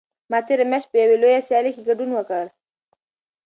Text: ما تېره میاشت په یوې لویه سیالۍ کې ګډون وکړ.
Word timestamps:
ما 0.31 0.39
تېره 0.47 0.65
میاشت 0.69 0.87
په 0.91 0.97
یوې 1.03 1.17
لویه 1.21 1.41
سیالۍ 1.47 1.71
کې 1.75 1.85
ګډون 1.89 2.09
وکړ. 2.13 2.45